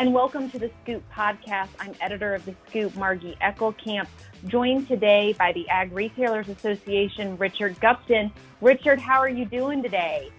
[0.00, 1.68] and welcome to the Scoop podcast.
[1.78, 4.06] I'm editor of the Scoop, Margy Eckelkamp,
[4.46, 8.32] joined today by the Ag Retailers Association, Richard Gupton.
[8.62, 10.30] Richard, how are you doing today?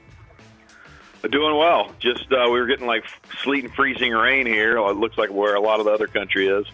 [1.29, 1.91] Doing well.
[1.99, 3.05] Just uh, we were getting like
[3.43, 4.79] sleet and freezing rain here.
[4.79, 6.65] It looks like where a lot of the other country is,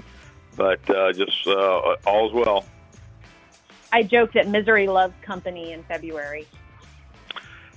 [0.55, 2.63] but uh, just uh, all's well.
[3.91, 6.47] I joked that misery loves company in February.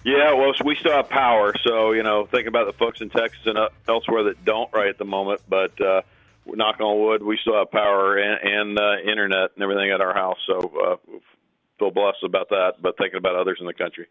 [0.05, 3.41] Yeah, well, we still have power, so you know, think about the folks in Texas
[3.45, 5.43] and uh, elsewhere that don't right at the moment.
[5.49, 6.03] But uh,
[6.47, 10.15] knock on wood, we still have power and, and uh, internet and everything at our
[10.15, 11.19] house, so uh,
[11.79, 12.75] feel blessed about that.
[12.81, 14.07] But thinking about others in the country.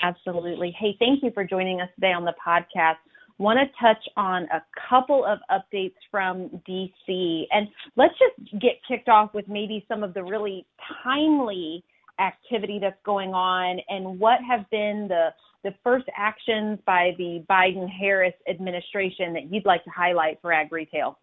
[0.00, 0.74] Absolutely.
[0.76, 2.96] Hey, thank you for joining us today on the podcast.
[3.38, 9.08] Want to touch on a couple of updates from DC, and let's just get kicked
[9.08, 10.66] off with maybe some of the really
[11.04, 11.84] timely
[12.20, 15.30] activity that's going on and what have been the
[15.64, 20.72] the first actions by the Biden Harris administration that you'd like to highlight for ag
[20.72, 21.18] retail?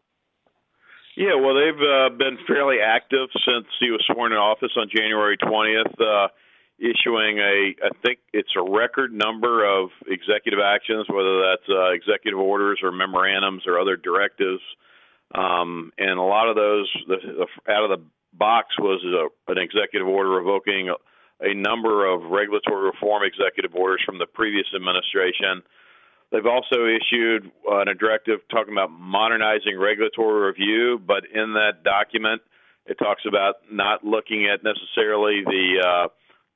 [1.17, 5.35] Yeah, well, they've uh, been fairly active since he was sworn in office on January
[5.37, 6.29] 20th, uh,
[6.79, 12.39] issuing a, I think it's a record number of executive actions, whether that's uh, executive
[12.39, 14.61] orders or memorandums or other directives.
[15.35, 19.57] Um, and a lot of those, the, the, out of the box was a, an
[19.57, 20.95] executive order revoking a,
[21.45, 25.63] a number of regulatory reform executive orders from the previous administration.
[26.31, 32.41] They've also issued uh, a directive talking about modernizing regulatory review, but in that document,
[32.85, 36.07] it talks about not looking at necessarily the uh,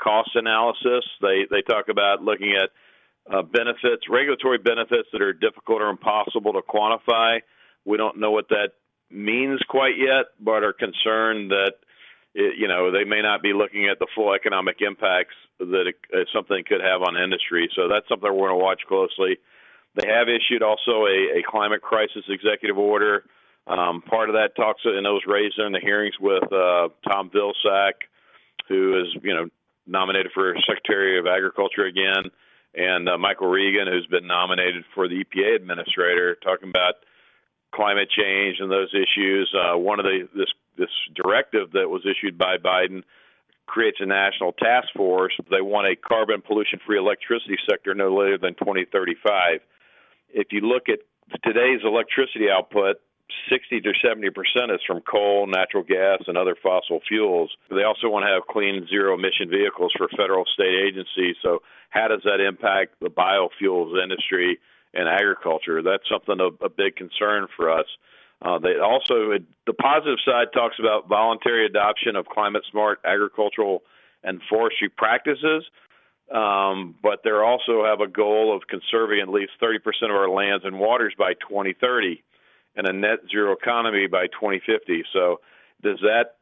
[0.01, 1.05] cost analysis.
[1.21, 2.69] They they talk about looking at
[3.31, 7.39] uh, benefits, regulatory benefits that are difficult or impossible to quantify.
[7.85, 8.71] We don't know what that
[9.13, 11.73] means quite yet, but are concerned that
[12.33, 15.95] it, you know they may not be looking at the full economic impacts that it,
[16.13, 17.69] uh, something could have on industry.
[17.75, 19.37] So that's something we're going to watch closely.
[19.95, 23.23] They have issued also a, a climate crisis executive order.
[23.67, 28.09] Um, part of that talks and those raised in the hearings with uh, Tom Vilsack,
[28.67, 29.47] who is you know
[29.85, 32.31] nominated for Secretary of Agriculture again,
[32.73, 36.95] and uh, Michael Regan, who's been nominated for the EPA administrator, talking about
[37.73, 39.53] climate change and those issues.
[39.53, 43.03] Uh, one of the this this directive that was issued by Biden
[43.65, 45.33] creates a national task force.
[45.49, 49.59] They want a carbon pollution free electricity sector no later than 2035.
[50.29, 50.99] If you look at
[51.43, 52.97] today's electricity output,
[53.49, 57.51] 60 to 70 percent is from coal, natural gas, and other fossil fuels.
[57.69, 61.35] They also want to have clean, zero emission vehicles for federal state agencies.
[61.41, 61.59] So,
[61.89, 64.59] how does that impact the biofuels industry
[64.93, 65.81] and agriculture?
[65.81, 67.85] That's something of a big concern for us.
[68.41, 69.31] Uh, they also,
[69.65, 73.83] the positive side talks about voluntary adoption of climate smart agricultural
[74.23, 75.63] and forestry practices.
[76.33, 80.65] Um, but they also have a goal of conserving at least 30% of our lands
[80.65, 82.23] and waters by 2030
[82.75, 85.03] and a net zero economy by 2050.
[85.13, 85.41] So,
[85.83, 86.35] does that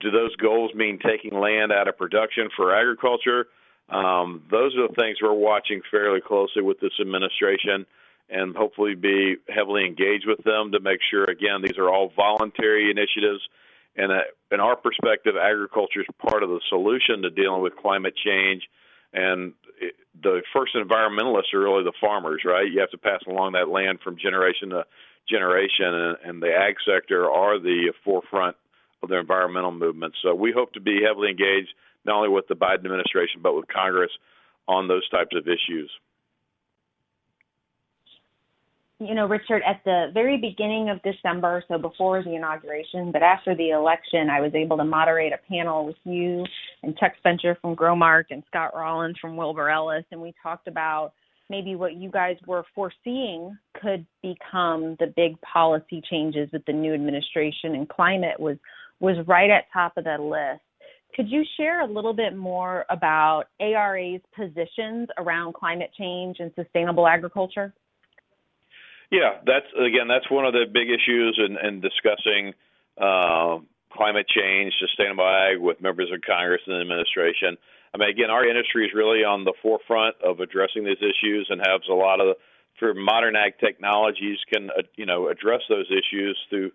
[0.00, 3.46] do those goals mean taking land out of production for agriculture?
[3.88, 7.86] Um, those are the things we're watching fairly closely with this administration
[8.30, 12.90] and hopefully be heavily engaged with them to make sure, again, these are all voluntary
[12.90, 13.42] initiatives.
[13.96, 18.14] And uh, in our perspective, agriculture is part of the solution to dealing with climate
[18.16, 18.62] change.
[19.12, 22.70] And it, the first environmentalists are really the farmers, right?
[22.70, 24.84] You have to pass along that land from generation to
[25.28, 28.56] generation, and, and the ag sector are the forefront
[29.02, 30.14] of the environmental movement.
[30.22, 31.72] So we hope to be heavily engaged
[32.04, 34.10] not only with the Biden administration but with Congress
[34.66, 35.90] on those types of issues.
[39.00, 43.54] You know, Richard, at the very beginning of December, so before the inauguration, but after
[43.54, 46.44] the election, I was able to moderate a panel with you
[46.82, 51.12] and Chuck Spencer from Growmark and Scott Rollins from Wilbur Ellis, and we talked about
[51.50, 56.94] maybe what you guys were foreseeing could become the big policy changes with the new
[56.94, 58.56] administration and climate was
[59.00, 60.62] was right at top of that list.
[61.14, 67.06] Could you share a little bit more about ARA's positions around climate change and sustainable
[67.06, 67.72] agriculture?
[69.10, 72.52] Yeah, that's again that's one of the big issues in, in discussing
[72.98, 73.58] uh,
[73.92, 77.56] climate change, sustainable ag with members of Congress and the administration.
[77.94, 81.60] I mean, again, our industry is really on the forefront of addressing these issues and
[81.60, 82.36] has a lot of
[82.80, 86.72] for modern ag technologies can uh, you know address those issues through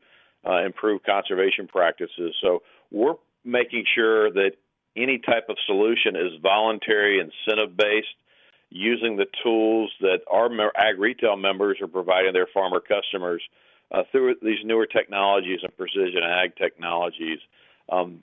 [0.47, 2.35] uh, improved conservation practices.
[2.41, 4.51] So we're making sure that
[4.95, 8.07] any type of solution is voluntary, incentive based,
[8.69, 13.41] using the tools that our ag retail members are providing their farmer customers
[13.91, 17.39] uh, through these newer technologies and precision ag technologies.
[17.91, 18.21] Um,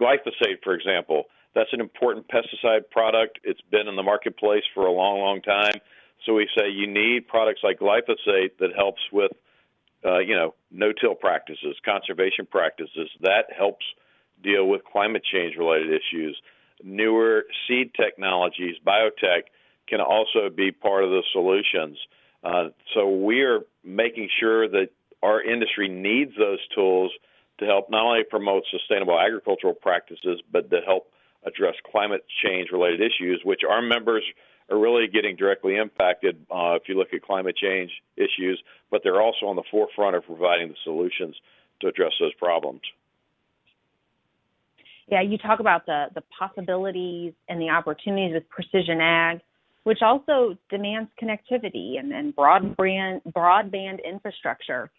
[0.00, 1.24] glyphosate, for example
[1.54, 3.40] that's an important pesticide product.
[3.44, 5.74] It's been in the marketplace for a long, long time.
[6.24, 9.32] So we say you need products like glyphosate that helps with
[10.04, 13.08] uh, you know, no-till practices, conservation practices.
[13.20, 13.84] That helps
[14.42, 16.40] deal with climate change-related issues.
[16.82, 19.42] Newer seed technologies, biotech,
[19.88, 21.98] can also be part of the solutions.
[22.42, 24.88] Uh, so we are making sure that
[25.22, 27.12] our industry needs those tools
[27.58, 31.12] to help not only promote sustainable agricultural practices, but to help
[31.44, 34.24] address climate change related issues, which our members
[34.70, 39.20] are really getting directly impacted uh, if you look at climate change issues, but they're
[39.20, 41.36] also on the forefront of providing the solutions
[41.80, 42.80] to address those problems.
[45.08, 49.40] Yeah, you talk about the, the possibilities and the opportunities with precision ag,
[49.84, 54.90] which also demands connectivity and, and broadband, broadband infrastructure.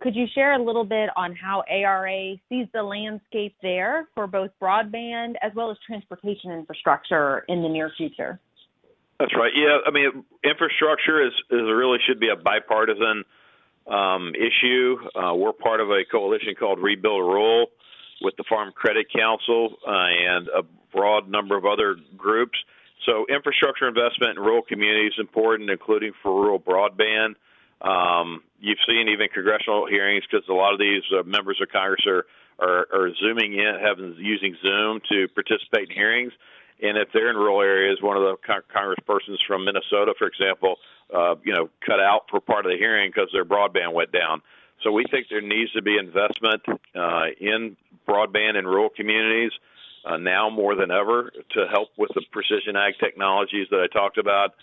[0.00, 4.50] Could you share a little bit on how ARA sees the landscape there for both
[4.60, 8.40] broadband as well as transportation infrastructure in the near future?
[9.18, 9.52] That's right.
[9.54, 13.24] Yeah, I mean, infrastructure is, is really should be a bipartisan
[13.86, 14.96] um, issue.
[15.14, 17.66] Uh, we're part of a coalition called Rebuild Rural
[18.20, 20.62] with the Farm Credit Council uh, and a
[20.92, 22.58] broad number of other groups.
[23.06, 27.36] So, infrastructure investment in rural communities is important, including for rural broadband.
[27.80, 32.04] Um, you've seen even congressional hearings because a lot of these uh, members of Congress
[32.06, 32.26] are,
[32.58, 36.32] are, are zooming in, having using Zoom to participate in hearings.
[36.82, 40.76] And if they're in rural areas, one of the con- congresspersons from Minnesota, for example,
[41.14, 44.42] uh, you know, cut out for part of the hearing because their broadband went down.
[44.82, 46.62] So we think there needs to be investment
[46.94, 47.76] uh, in
[48.08, 49.52] broadband in rural communities
[50.04, 54.18] uh, now more than ever to help with the precision ag technologies that I talked
[54.18, 54.54] about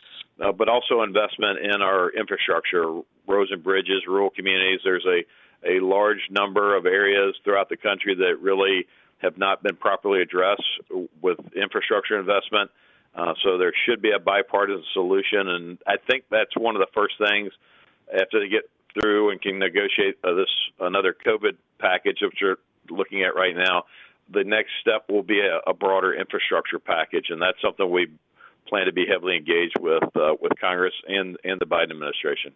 [0.43, 4.79] uh, but also investment in our infrastructure, roads and bridges, rural communities.
[4.83, 5.23] There's a
[5.65, 8.85] a large number of areas throughout the country that really
[9.17, 10.61] have not been properly addressed
[11.19, 12.69] with infrastructure investment.
[13.15, 16.87] Uh, so there should be a bipartisan solution, and I think that's one of the
[16.93, 17.51] first things
[18.13, 20.49] after they get through and can negotiate uh, this
[20.79, 22.57] another COVID package, which we're
[22.89, 23.83] looking at right now.
[24.33, 28.07] The next step will be a, a broader infrastructure package, and that's something we
[28.67, 32.53] plan to be heavily engaged with uh, with Congress and and the Biden administration.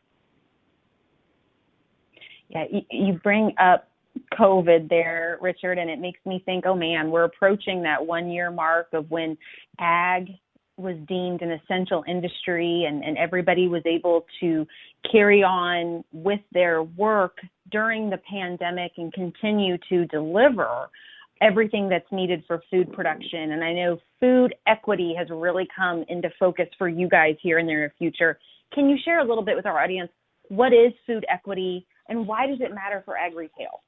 [2.50, 3.88] Yeah, you bring up
[4.34, 8.52] COVID there, Richard, and it makes me think, oh man, we're approaching that one year
[8.52, 9.38] mark of when
[9.80, 10.32] ag
[10.82, 14.66] was deemed an essential industry and, and everybody was able to
[15.10, 17.38] carry on with their work
[17.72, 20.90] during the pandemic and continue to deliver
[21.42, 23.52] everything that's needed for food production.
[23.52, 27.66] And I know food equity has really come into focus for you guys here in
[27.66, 28.38] the near future.
[28.74, 30.12] Can you share a little bit with our audience
[30.50, 33.82] what is food equity and why does it matter for ag retail?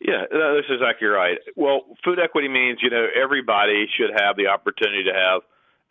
[0.00, 1.38] Yeah, this is exactly right.
[1.56, 5.42] Well, food equity means you know everybody should have the opportunity to have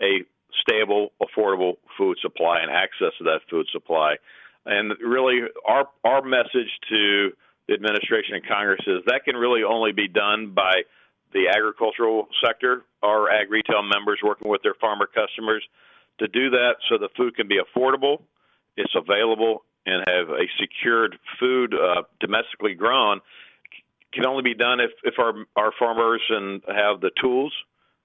[0.01, 0.23] a
[0.61, 4.15] stable, affordable food supply and access to that food supply.
[4.65, 7.31] And really, our our message to
[7.67, 10.83] the administration and Congress is that can really only be done by
[11.33, 15.63] the agricultural sector, our ag retail members working with their farmer customers
[16.19, 18.21] to do that so the food can be affordable,
[18.77, 23.21] it's available, and have a secured food uh, domestically grown
[24.13, 27.53] can only be done if, if our our farmers and have the tools,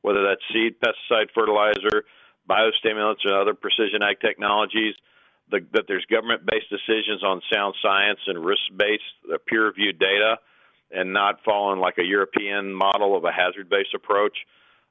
[0.02, 2.04] whether that's seed, pesticide, fertilizer,
[2.49, 4.94] biostimulants, or other precision ag technologies
[5.53, 10.38] the, that there's government-based decisions on sound science and risk-based, uh, peer-reviewed data,
[10.91, 14.36] and not following like a European model of a hazard-based approach.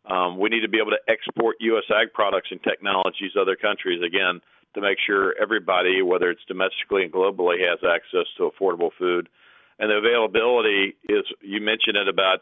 [0.05, 1.83] Um, we need to be able to export U.S.
[1.93, 4.41] ag products and technologies to other countries again
[4.73, 9.29] to make sure everybody, whether it's domestically and globally, has access to affordable food.
[9.77, 12.39] And the availability is you mentioned it about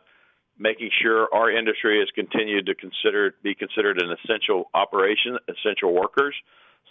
[0.59, 6.35] making sure our industry is continued to consider be considered an essential operation, essential workers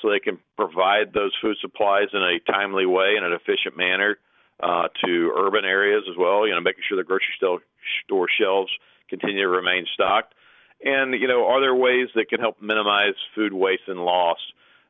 [0.01, 4.19] so they can provide those food supplies in a timely way in an efficient manner
[4.63, 6.47] uh, to urban areas as well.
[6.47, 8.71] You know, making sure the grocery store shelves
[9.09, 10.35] continue to remain stocked.
[10.83, 14.39] And you know, are there ways that can help minimize food waste and loss?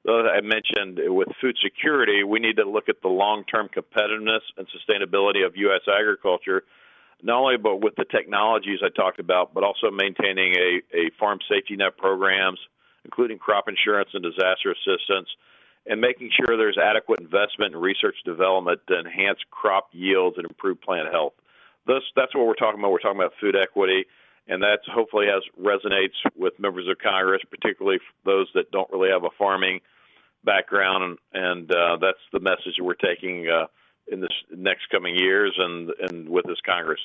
[0.06, 5.44] I mentioned with food security, we need to look at the long-term competitiveness and sustainability
[5.44, 5.82] of U.S.
[5.86, 6.62] agriculture,
[7.22, 11.38] not only but with the technologies I talked about, but also maintaining a, a farm
[11.48, 12.58] safety net programs,
[13.04, 15.28] including crop insurance and disaster assistance,
[15.86, 20.80] and making sure there's adequate investment in research development to enhance crop yields and improve
[20.80, 21.32] plant health.
[21.86, 22.92] This, that's what we're talking about.
[22.92, 24.04] We're talking about food equity,
[24.46, 29.24] and that hopefully has resonates with members of Congress, particularly those that don't really have
[29.24, 29.80] a farming
[30.44, 33.66] background, and, and uh, that's the message we're taking uh,
[34.10, 37.00] in this next coming years and and with this Congress.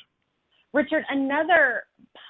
[0.74, 1.84] Richard, another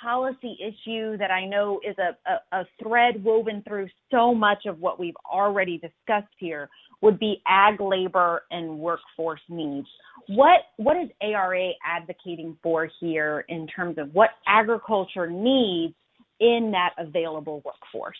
[0.03, 4.81] policy issue that I know is a, a, a, thread woven through so much of
[4.81, 9.87] what we've already discussed here would be ag labor and workforce needs.
[10.27, 15.93] What what is ARA advocating for here in terms of what agriculture needs
[16.41, 18.17] in that available workforce?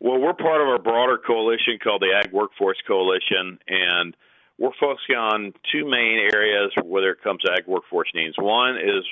[0.00, 4.14] Well, we're part of a broader coalition called the Ag Workforce Coalition, and
[4.58, 8.34] we're focusing on two main areas whether it comes to ag workforce needs.
[8.38, 9.04] One is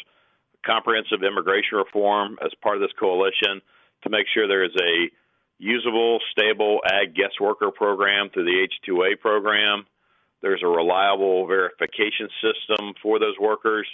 [0.64, 3.60] comprehensive immigration reform as part of this coalition
[4.02, 5.10] to make sure there is a
[5.58, 9.86] usable, stable ag guest worker program through the H2A program.
[10.42, 13.86] There's a reliable verification system for those workers.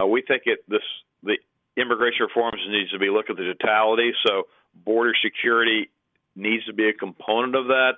[0.00, 0.82] Uh, we think it this
[1.22, 1.36] the
[1.76, 4.12] immigration reforms needs to be looked at the totality.
[4.26, 5.90] So border security
[6.36, 7.92] needs to be a component of that,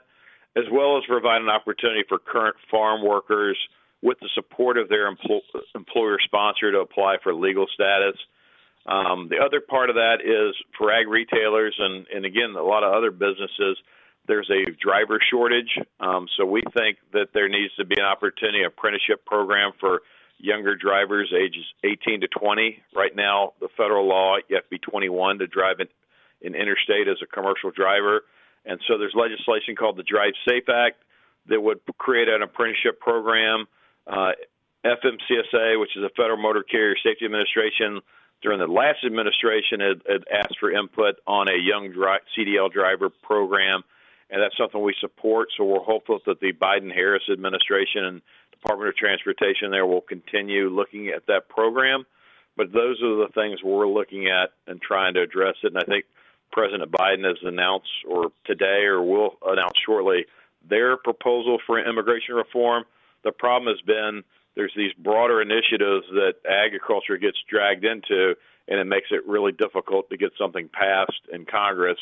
[0.56, 3.58] as well as provide an opportunity for current farm workers
[4.02, 5.40] with the support of their empl-
[5.75, 8.16] employer sponsor to apply for legal status.
[8.87, 12.84] Um, the other part of that is for ag retailers and, and again, a lot
[12.84, 13.78] of other businesses,
[14.28, 15.78] there's a driver shortage.
[16.00, 20.02] Um, so we think that there needs to be an opportunity apprenticeship program for
[20.38, 22.82] younger drivers ages 18 to 20.
[22.94, 25.88] Right now, the federal law, you have to be 21 to drive in,
[26.42, 28.23] in interstate as a commercial driver.
[28.66, 31.02] And so there's legislation called the Drive Safe Act
[31.47, 33.66] that would create an apprenticeship program.
[34.06, 34.33] Uh,
[34.85, 38.00] FMCSA, which is the Federal Motor Carrier Safety Administration,
[38.42, 43.09] during the last administration had, had asked for input on a young dri- CDL driver
[43.09, 43.83] program,
[44.28, 45.49] and that's something we support.
[45.56, 51.09] So we're hopeful that the Biden-Harris administration and Department of Transportation there will continue looking
[51.09, 52.04] at that program.
[52.56, 55.68] But those are the things we're looking at and trying to address it.
[55.68, 56.04] And I think
[56.54, 60.25] President Biden has announced, or today, or will announce shortly,
[60.70, 62.84] their proposal for immigration reform.
[63.25, 64.23] The problem has been
[64.54, 68.37] there's these broader initiatives that agriculture gets dragged into,
[68.68, 71.99] and it makes it really difficult to get something passed in Congress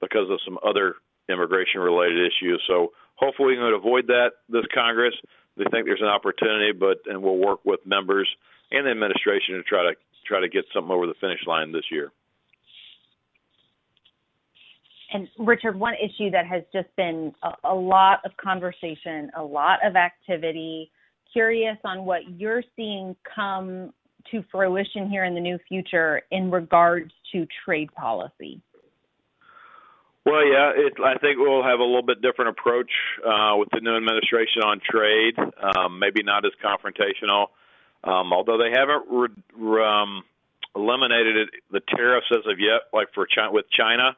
[0.00, 0.94] because of some other
[1.28, 2.62] immigration related issues.
[2.68, 5.14] So hopefully we can avoid that this Congress.
[5.56, 8.28] We think there's an opportunity, but and we'll work with members
[8.70, 9.96] and the administration to try to
[10.28, 12.12] try to get something over the finish line this year.
[15.16, 19.78] And Richard, one issue that has just been a, a lot of conversation, a lot
[19.82, 20.90] of activity.
[21.32, 23.94] Curious on what you're seeing come
[24.30, 28.60] to fruition here in the new future in regards to trade policy.
[30.26, 32.90] Well, yeah, it, I think we'll have a little bit different approach
[33.24, 35.38] uh, with the new administration on trade.
[35.38, 37.46] Um, maybe not as confrontational,
[38.04, 40.24] um, although they haven't re- re- um,
[40.74, 44.14] eliminated it, the tariffs as of yet, like for China, with China.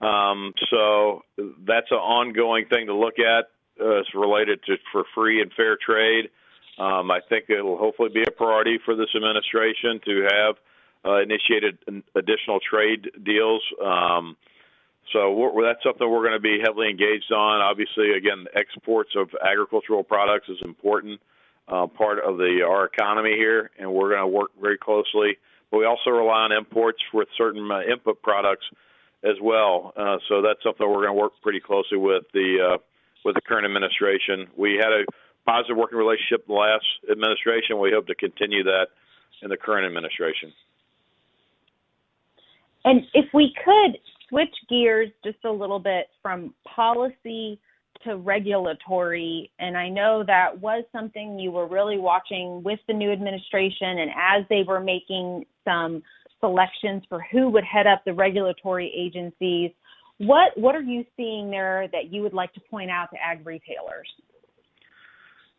[0.00, 1.22] Um, so
[1.66, 3.46] that's an ongoing thing to look at.
[3.80, 6.30] Uh, it's related to for free and fair trade.
[6.78, 10.54] Um, I think it will hopefully be a priority for this administration to have
[11.04, 11.78] uh, initiated
[12.14, 13.62] additional trade deals.
[13.84, 14.36] Um,
[15.12, 17.60] so that's something we're going to be heavily engaged on.
[17.60, 21.20] Obviously, again, exports of agricultural products is important
[21.66, 25.36] uh, part of the our economy here, and we're going to work very closely.
[25.70, 28.64] But we also rely on imports with certain uh, input products
[29.24, 29.92] as well.
[29.96, 32.78] Uh, so that's something we're going to work pretty closely with the uh,
[33.24, 34.46] with the current administration.
[34.56, 35.04] We had a
[35.44, 37.78] positive working relationship in the last administration.
[37.78, 38.88] We hope to continue that
[39.42, 40.52] in the current administration.
[42.84, 43.98] And if we could
[44.28, 47.60] switch gears just a little bit from policy
[48.04, 53.10] to regulatory, and I know that was something you were really watching with the new
[53.10, 56.02] administration and as they were making some
[56.40, 59.70] selections for who would head up the regulatory agencies.
[60.18, 63.46] What what are you seeing there that you would like to point out to ag
[63.46, 64.08] retailers?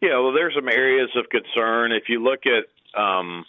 [0.02, 1.92] Yeah, well, there's some areas of concern.
[1.92, 2.68] If you look at,
[3.00, 3.44] um,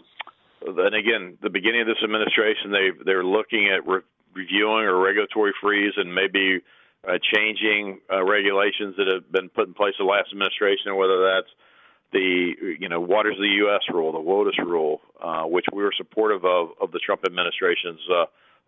[0.66, 4.02] and again, the beginning of this administration, they they're looking at re-
[4.34, 6.60] reviewing a regulatory freeze and maybe
[7.06, 11.50] uh, changing uh, regulations that have been put in place the last administration, whether that's
[12.12, 13.82] the you know waters of the U.S.
[13.92, 18.24] rule, the WOTUS rule, uh, which we were supportive of of the Trump administration's uh,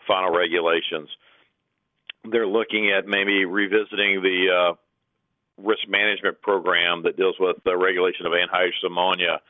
[0.07, 1.09] final regulations.
[2.31, 4.75] They're looking at maybe revisiting the uh,
[5.59, 9.41] risk management program that deals with the regulation of anhydrous ammonia,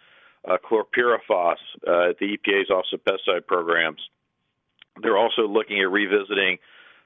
[0.49, 1.56] uh, chlorpyrifos
[1.87, 4.00] uh, the EPA's Office of Pesticide Programs.
[5.00, 6.59] They're also looking at revisiting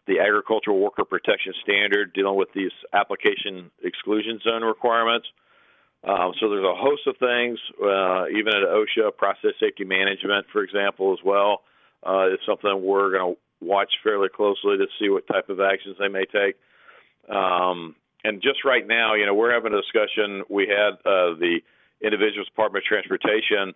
[0.06, 5.26] the agricultural worker protection standard dealing with these application exclusion zone requirements.
[6.06, 10.62] Um, so there's a host of things, uh, even at OSHA, process safety management, for
[10.62, 11.62] example, as well.
[12.06, 15.96] Uh, is something we're going to watch fairly closely to see what type of actions
[15.98, 16.54] they may take.
[17.28, 20.44] Um, and just right now, you know, we're having a discussion.
[20.48, 21.58] We had uh, the
[22.00, 23.74] Individuals Department of Transportation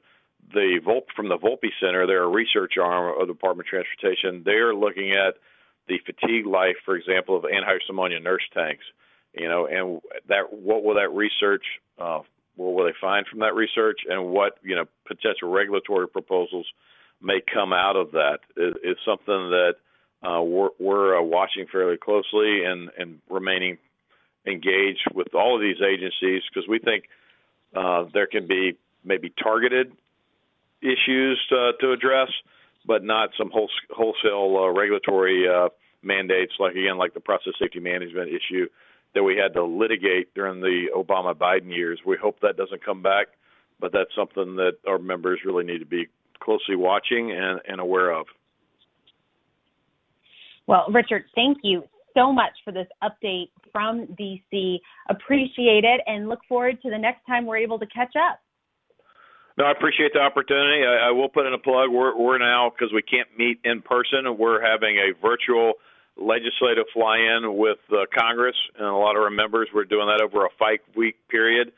[0.52, 4.42] the Volpe from the Volpe Center, they're a research arm of the Department of Transportation.
[4.44, 5.34] They're looking at
[5.88, 8.84] the fatigue life, for example, of anhydrous ammonia nurse tanks.
[9.34, 11.64] You know, and that what will that research,
[11.98, 12.20] uh,
[12.56, 16.66] what will they find from that research, and what you know potential regulatory proposals
[17.22, 18.38] may come out of that?
[18.56, 19.74] Is, is something that
[20.22, 23.78] uh, we're, we're uh, watching fairly closely and and remaining
[24.46, 27.04] engaged with all of these agencies because we think
[27.76, 29.92] uh, there can be maybe targeted
[30.82, 32.28] issues uh, to address,
[32.86, 35.68] but not some wholesale uh, regulatory uh,
[36.02, 38.66] mandates like again like the process safety management issue
[39.14, 42.00] that we had to litigate during the Obama Biden years.
[42.06, 43.26] We hope that doesn't come back,
[43.80, 46.06] but that's something that our members really need to be
[46.40, 48.26] closely watching and, and aware of.
[50.66, 51.82] Well, Richard, thank you
[52.14, 54.78] so much for this update from DC.
[55.08, 58.40] Appreciate it and look forward to the next time we're able to catch up.
[59.58, 60.84] No, I appreciate the opportunity.
[60.86, 61.90] I, I will put in a plug.
[61.90, 65.74] We're, we're now, because we can't meet in person, we're having a virtual
[66.16, 69.68] legislative fly in with uh, Congress and a lot of our members.
[69.74, 71.72] We're doing that over a five week period.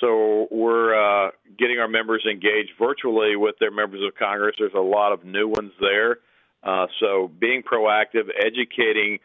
[0.00, 4.56] So we're uh, getting our members engaged virtually with their members of Congress.
[4.58, 6.18] There's a lot of new ones there.
[6.62, 9.20] Uh, so being proactive, educating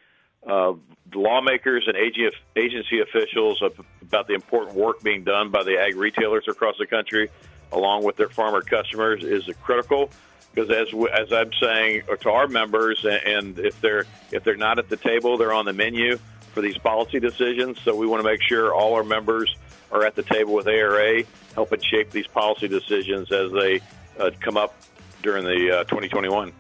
[0.48, 0.74] uh,
[1.14, 3.62] lawmakers and agency officials
[4.02, 7.30] about the important work being done by the ag retailers across the country,
[7.72, 10.10] along with their farmer customers, is critical.
[10.54, 14.90] Because as as I'm saying to our members, and if they're if they're not at
[14.90, 16.18] the table, they're on the menu
[16.54, 17.80] for these policy decisions.
[17.82, 19.56] So we want to make sure all our members
[19.92, 21.24] are at the table with ARA,
[21.56, 23.82] helping shape these policy decisions as they
[24.20, 24.76] uh, come up
[25.22, 26.52] during the uh, 2021.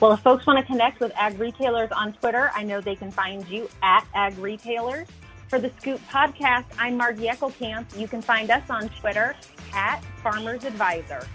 [0.00, 3.10] Well, if folks want to connect with ag retailers on Twitter, I know they can
[3.10, 5.06] find you at ag retailers.
[5.48, 7.98] For the Scoop podcast, I'm Margy Eckelkamp.
[7.98, 9.36] You can find us on Twitter
[9.74, 11.28] at Farmers Advisor.